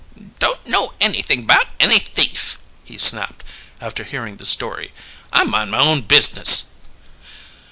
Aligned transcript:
"Don't 0.39 0.65
know 0.65 0.95
anything 0.99 1.43
about 1.43 1.67
any 1.79 1.99
thief," 1.99 2.57
he 2.83 2.97
snapped, 2.97 3.43
after 3.79 4.03
hearing 4.03 4.37
the 4.37 4.45
story. 4.47 4.93
"I 5.31 5.43
mind 5.43 5.69
my 5.69 5.77
own 5.77 6.01
business." 6.01 6.71